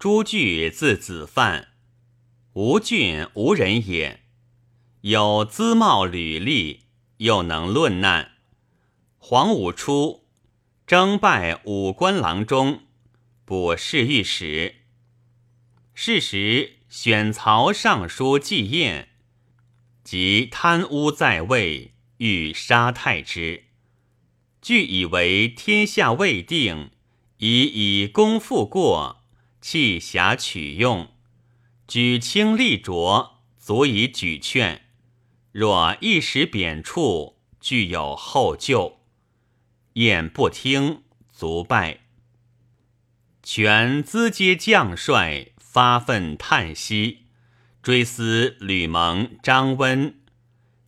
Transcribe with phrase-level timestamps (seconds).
[0.00, 1.72] 朱据字子范，
[2.54, 4.22] 吴郡吴人也。
[5.02, 6.84] 有姿貌履历，
[7.18, 8.32] 又能论难。
[9.18, 10.24] 黄武初，
[10.86, 12.84] 征拜武官郎中，
[13.44, 14.76] 补侍御史。
[15.92, 19.10] 是时选曹尚书季彦，
[20.02, 23.64] 及贪污在位，欲杀太之。
[24.62, 26.90] 据以为天下未定，
[27.36, 29.19] 以以功复过，
[29.60, 31.08] 弃侠取用，
[31.86, 34.82] 举轻力浊，足以举劝。
[35.52, 39.00] 若一时贬黜，具有后救。
[39.94, 41.02] 晏不听，
[41.32, 42.00] 卒败。
[43.42, 47.26] 权资接将帅，发愤叹息，
[47.82, 50.14] 追思吕蒙、张温，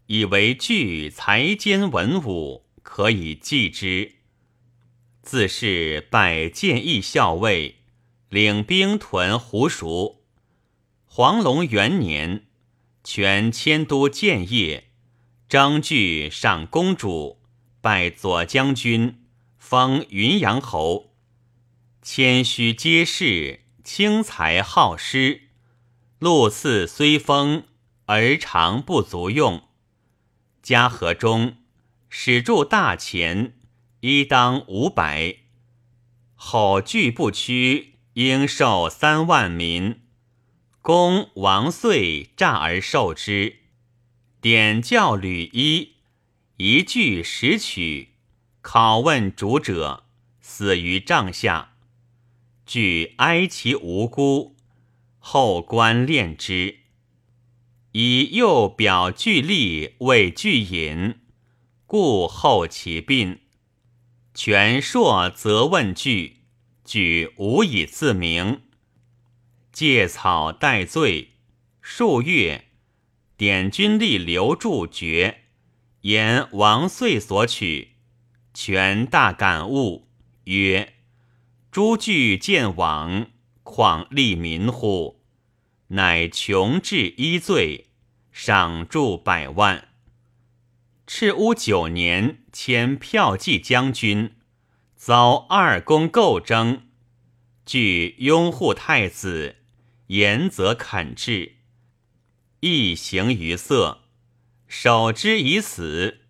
[0.06, 4.16] 以为具才兼文武，可以继之。
[5.23, 7.81] 自是拜谏议校尉，
[8.32, 10.24] 领兵屯胡熟。
[11.04, 12.47] 黄龙元年。
[13.05, 14.92] 权迁都建业，
[15.50, 17.42] 张据上公主，
[17.83, 19.27] 拜左将军，
[19.58, 21.12] 封云阳侯。
[22.00, 25.48] 谦虚皆事，轻才好施。
[26.19, 27.64] 禄赐虽丰，
[28.06, 29.64] 而常不足用。
[30.62, 31.56] 嘉禾中，
[32.08, 33.58] 始铸大钱，
[34.00, 35.36] 一当五百。
[36.34, 40.00] 后拒不屈，应受三万民。
[40.80, 43.58] 公王遂诈而受之，
[44.41, 45.92] 典教吕一，
[46.56, 48.14] 一句十曲，
[48.62, 50.05] 拷问主者，
[50.40, 51.74] 死于帐下。
[52.66, 54.56] 据哀其无辜，
[55.18, 56.80] 后官练之，
[57.92, 61.20] 以右表具吏为具隐，
[61.86, 63.40] 故后其病。
[64.34, 66.42] 权硕则问句，
[66.84, 68.62] 举无以自明。
[69.72, 71.33] 借草代罪，
[71.80, 72.66] 数月，
[73.36, 75.44] 点军吏刘柱绝，
[76.02, 77.92] 言王遂所取，
[78.52, 80.08] 权大感悟，
[80.45, 80.95] 曰
[81.73, 83.30] ：“诸据见往，
[83.62, 85.23] 况利民乎？”
[85.89, 87.89] 乃穷至一罪，
[88.30, 89.89] 赏铸百万。
[91.07, 94.34] 赤乌九年，迁骠骑将军，
[95.05, 96.86] 遭二公构争，
[97.67, 99.57] 据拥护太子。
[100.07, 101.57] 言则肯至，
[102.61, 104.02] 一行于色，
[104.68, 106.20] 守之以死，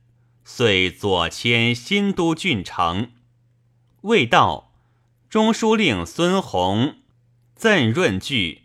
[0.43, 3.12] 遂左迁新都郡城。
[4.00, 4.72] 未到，
[5.28, 7.03] 中书令孙弘
[7.54, 8.62] 赠润据，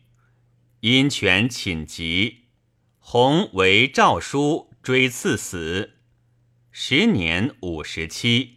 [0.79, 2.45] 因权请疾，
[2.99, 5.97] 弘为诏书追赐死。
[6.71, 8.56] 时年五十七。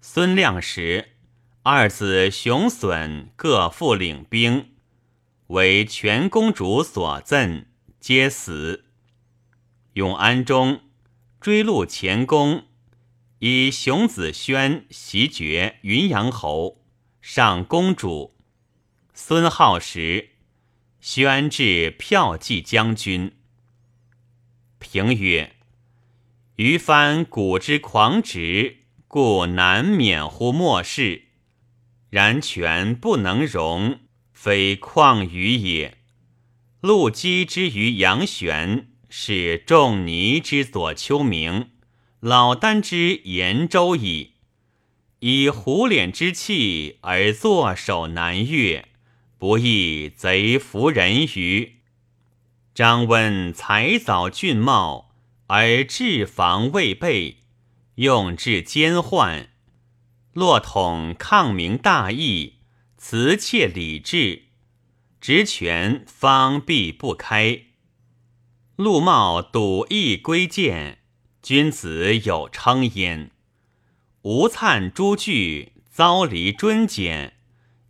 [0.00, 1.16] 孙亮时，
[1.64, 4.70] 二子熊隼各复领兵。
[5.48, 7.66] 为全公主所赠，
[7.98, 8.84] 皆死。
[9.94, 10.82] 永安中
[11.40, 12.66] 追录前功，
[13.40, 16.84] 以熊子轩袭爵云阳侯，
[17.20, 18.36] 上公主。
[19.14, 20.30] 孙浩时，
[21.00, 23.32] 宣至骠骑将军。
[24.78, 25.56] 评曰：
[26.56, 28.77] 余藩古之狂直，
[29.08, 31.24] 故难免乎末世。
[32.10, 33.98] 然权不能容。
[34.32, 35.98] 非况于也。
[36.80, 41.70] 陆机之于杨玄，是仲尼之左丘明，
[42.20, 44.34] 老聃之延州矣。
[45.18, 48.90] 以虎脸之气而坐守南越，
[49.38, 51.78] 不亦贼服人于？
[52.72, 55.10] 张温才早俊茂，
[55.48, 57.38] 而治防未备，
[57.98, 59.48] 用智兼患。
[60.32, 62.58] 骆统抗明大义。
[62.96, 64.46] 辞切礼制，
[65.20, 67.62] 职权方必不开。
[68.76, 70.98] 陆茂笃义归谏，
[71.40, 73.30] 君子有称焉。
[74.22, 77.34] 吴粲诸据遭离尊简，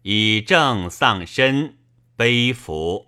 [0.03, 1.79] 以正丧身，
[2.17, 3.07] 悲服。